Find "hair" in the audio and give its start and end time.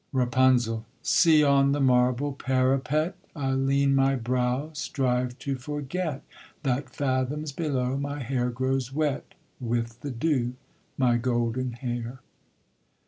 8.23-8.49, 11.73-12.19